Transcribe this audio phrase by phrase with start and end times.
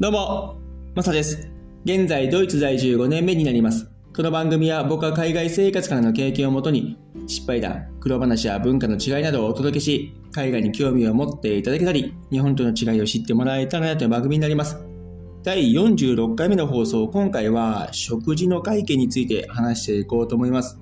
[0.00, 0.56] どうも、
[0.94, 1.50] マサです。
[1.84, 3.90] 現在、ドイツ在住5年目になります。
[4.16, 14.78] この番組は僕は海外生活からの経験をもとに、失敗談、苦労話や文化の違いなどをお届けし、海外に興味を持っていただけたり、日本との違いを知ってもらえたらなという番組になります。
[15.42, 20.80] 第46回目の放送、今回は食事の会計について話していこうと思います。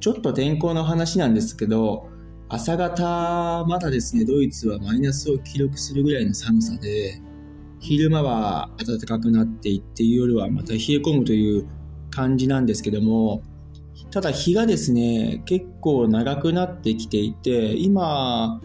[0.00, 2.08] ちょっと天候の話なんですけど、
[2.48, 7.20] 朝方、まだですね、ドイツはマイナスを記録するぐらいの寒さで、
[7.80, 11.66] 昼間は暖かくなっていって夜はまた冷え込むという
[12.10, 13.42] 感じなんですけども
[14.10, 18.60] ただ日がですね結構長くなってきていて今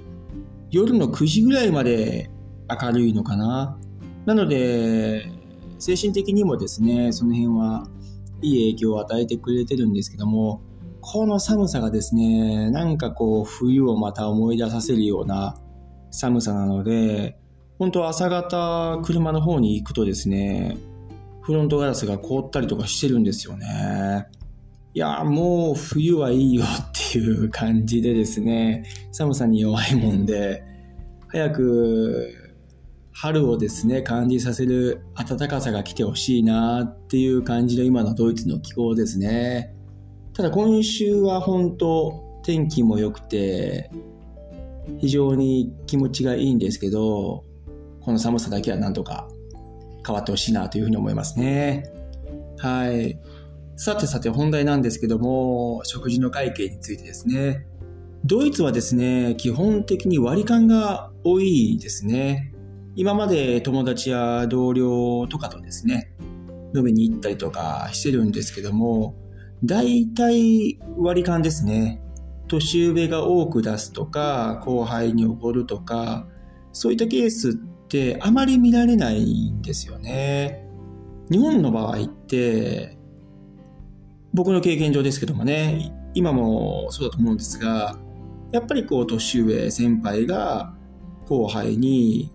[0.69, 2.29] 夜の9時ぐらいまで
[2.69, 3.77] 明るいのかな。
[4.25, 5.29] なので
[5.77, 7.87] 精神的にもですねその辺は
[8.41, 10.61] いい影響を与えてくれてるんですけども
[10.99, 15.55] この寒さがですねなんかこう冬をまた思い出させるような
[16.09, 17.37] 寒さなので
[17.77, 20.77] 本当朝方車の方に行くとですね、
[21.41, 24.27] フロントガラスが凍ったりとかしてるんですよね。
[24.93, 30.63] いや、もう冬はいいよっていう感じでですね、寒さに弱いもんで、
[31.27, 32.33] 早く
[33.11, 39.75] 春をですね、感じさせる暖かさが来てほしいなっていう感じの今のドイツの気候ですね。
[40.33, 43.91] ただ今週は本当天気も良くて、
[44.99, 47.43] 非常に気持ちがいいんですけど、
[48.05, 49.27] この寒さだけはなんとか
[50.05, 51.91] 変わってほしいなというふうに思いますね。
[52.59, 53.19] はい。
[53.77, 57.65] さてさて本題なんですけども、食事の会計についてですね。
[58.23, 62.53] ドイツはですね、基本的に割り勘が多いですね。
[62.95, 66.13] 今まで友達や同僚とかとですね、
[66.75, 69.15] 飲みに行ったりとかしてるんですけども、
[69.63, 72.03] 大体割り勘ですね。
[72.47, 76.27] 年上が多く出すとか、後輩におごるとか、
[76.71, 77.53] そういったケースっ
[77.95, 80.67] てあまり見られないんですよね。
[81.31, 82.97] 日本の場合って、
[84.33, 87.97] 僕の経験上ですけどもね、今もそうだと思うんですが、
[88.51, 90.75] やっぱりこう年上先輩が
[91.25, 92.31] 後輩に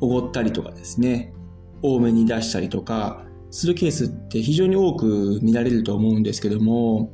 [0.00, 1.32] おごったりとかですね、
[1.80, 7.12] 多めに出したりとかするケースって非常に多く見られると思うんですけども、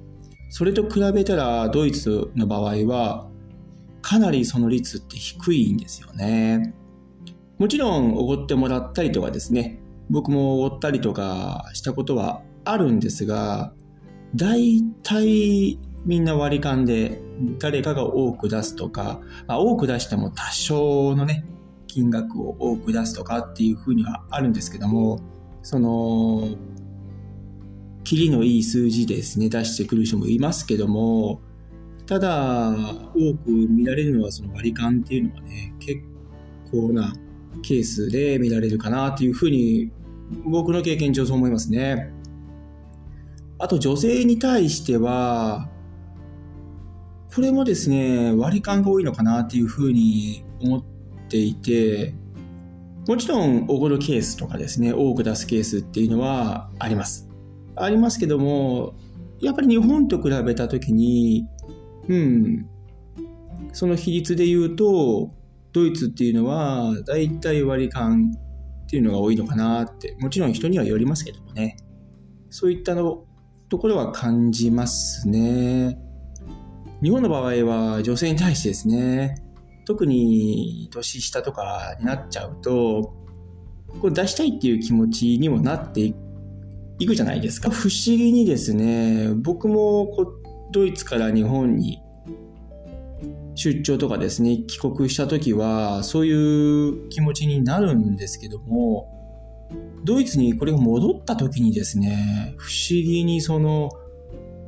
[0.49, 3.29] それと比べたらドイツの場合は
[4.01, 6.75] かなりその率って低いんですよね。
[7.65, 9.81] もちろんおごってもらったりとかですね、
[10.11, 13.73] 僕もおごったりとかしたことはあるんですが、
[14.35, 17.23] 大体みんな割り勘で
[17.59, 21.47] 誰かが多く出すとか、まあ、多く出しても多少のね、
[21.87, 25.21] 金額を多く出すとかっていうふうにはあるんですけども、
[25.63, 26.47] その、
[28.05, 31.41] キリのいい数字ですね、出してくる人もいますけども、
[32.05, 32.75] ただ、
[33.15, 36.03] 多く見られるのはその割り勘っていうのはね、結
[36.71, 37.15] 構な
[37.63, 39.91] ケースで見られるかなというふうに
[40.45, 42.11] 僕の経験上そう思いますね。
[43.59, 45.69] あと女性に対しては、
[47.35, 50.85] これもですね、割り勘が多いのかなっていうふうに思っ
[51.29, 52.15] ていて、
[53.07, 57.29] もちろんおごるケースとかですね、多く出すケースっていうのはあります。
[57.77, 58.95] ありますけども、
[59.41, 61.47] やっぱり日本と比べたときに、
[62.09, 62.67] うん、
[63.73, 65.31] その比率で言うと、
[65.75, 68.33] ドイツっていうのは、だいたい割り勘
[68.85, 71.77] っていうのが多いのかなって、もちろん人にはよりますけどもね、
[72.49, 73.25] そういったの
[73.69, 75.99] ところは感じますね。
[77.03, 79.43] 日本の場合は女性に対してですね、
[79.85, 83.13] 特に年下とかになっちゃうと、
[84.01, 86.15] これ出したいっていう気持ちにもなって
[87.01, 87.69] いくじゃないですか。
[87.71, 90.09] 不思議にですね、僕も
[90.71, 91.99] ドイツから日本に
[93.55, 99.11] 出張とかですね、帰国した時は、そういう気持ちになるんですけども、
[100.05, 103.91] ドイツにこれが戻った時にですね、不思議にその、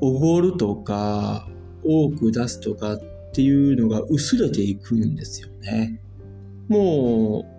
[0.01, 1.49] おごるとか、
[1.85, 3.01] 多く出すとかっ
[3.33, 6.01] ていうのが薄れていくんですよね。
[6.69, 7.57] もう、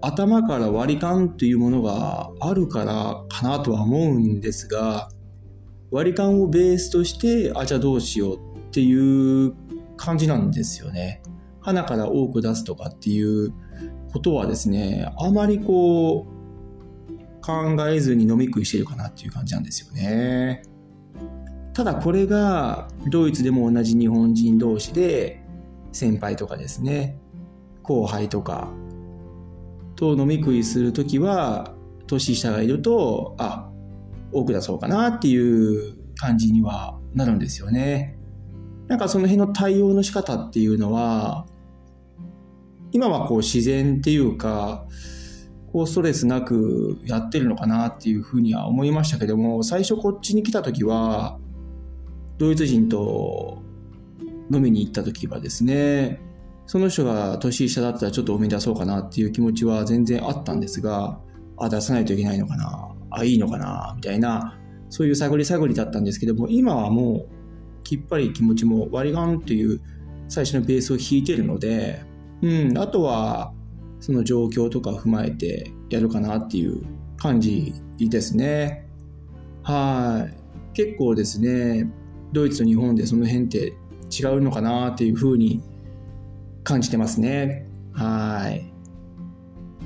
[0.00, 5.10] 頭から割り勘というものがあるからかなとは思うんですが、
[5.90, 8.38] 割り勘をベースとして、あ、じゃあどうしようっ
[8.70, 9.54] ていう
[9.98, 11.22] 感じなんですよね。
[11.60, 13.52] 花から多く出すとかっていう
[14.12, 16.38] ことはですね、あまりこう、
[17.42, 20.62] 考えずに飲み食いしてるかなっていう感じなんですよね。
[21.72, 25.44] ただこれがドイツでも同じ日本人同士で
[25.92, 27.18] 先輩とかですね、
[27.82, 28.68] 後輩とか
[29.96, 31.74] と飲み食いするときは
[32.06, 33.70] 年下がいると、あ、
[34.32, 38.17] 多く出そうかなっていう感じにはなるんですよね。
[38.88, 41.46] なんかその辺の対応の仕方っていうのは、
[42.90, 44.86] 今はこう自然っていうか、
[45.72, 51.38] 構ストレスなくやってるのかなっていうふうには思いましたけども、最初こっちに来た時は、
[52.38, 53.62] ドイツ人と
[54.50, 56.20] 飲みに行った時はですね、
[56.66, 61.18] その人が年下だったらちょっと多めに出そうかなっていう気持ちは全然あったんですが、
[61.56, 64.58] あ、出さないといけないのかな、あ、いいのかな、みたいな、
[64.90, 67.28] そういう探り探りだったんですけども、今はもう
[67.88, 69.80] きっぱり気持ちも割り勘っていう
[70.28, 72.02] 最初のベースを弾いてるので、
[72.42, 73.54] うん、あとは
[73.98, 76.82] その状況とか踏まえてやるかなっていう
[77.16, 78.86] 感じですね。
[79.62, 80.76] はい。
[80.76, 81.90] 結構ですね、
[82.30, 83.72] ドイツと日本でその辺って
[84.10, 85.62] 違うのかなっていうふうに
[86.64, 87.66] 感じてますね。
[87.94, 88.70] はい。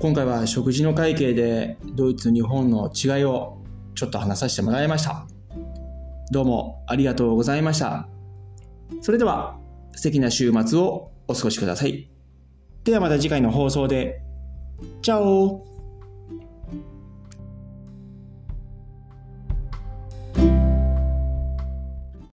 [0.00, 3.58] 今回は食事の会計でドイツと日本の違いを
[3.94, 5.31] ちょっと話させてもらいました。
[6.32, 8.08] どうもありがとうございました。
[9.02, 9.58] それでは
[9.94, 12.11] 素敵な週末をお過ごしください。
[12.84, 14.23] ではまた次回の放送で。
[15.02, 15.67] チャオ